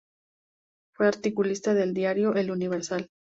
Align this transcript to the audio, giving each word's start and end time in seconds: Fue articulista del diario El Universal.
Fue 0.95 1.05
articulista 1.07 1.75
del 1.75 1.93
diario 1.93 2.33
El 2.33 2.49
Universal. 2.49 3.11